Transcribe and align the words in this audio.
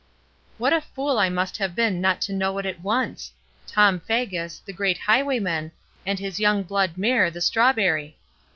What 0.57 0.73
a 0.73 0.81
fool 0.81 1.19
I 1.19 1.29
must 1.29 1.57
have 1.57 1.75
been 1.75 2.01
not 2.01 2.21
to 2.21 2.33
know 2.33 2.57
it 2.57 2.65
at 2.65 2.81
once! 2.81 3.33
Tom 3.67 3.99
Faggus, 3.99 4.59
the 4.65 4.73
great 4.73 4.97
highwayman, 4.97 5.71
and 6.07 6.17
his 6.17 6.39
young 6.39 6.63
blood 6.63 6.97
mare, 6.97 7.29
the 7.29 7.39
strawberry. 7.39 8.17